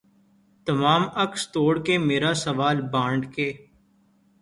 تمام 0.67 1.03
عکس 1.23 1.41
توڑ 1.53 1.73
کے 1.85 1.97
مرا 2.07 2.33
سوال 2.43 2.77
بانٹ 2.93 3.33
کے 3.35 3.51